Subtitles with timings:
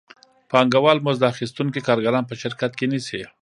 [0.51, 3.21] پانګوال مزد اخیستونکي کارګران په شرکت کې نیسي